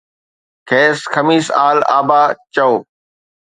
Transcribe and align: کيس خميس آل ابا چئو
کيس 0.69 0.99
خميس 1.13 1.45
آل 1.67 1.77
ابا 1.97 2.21
چئو 2.53 2.71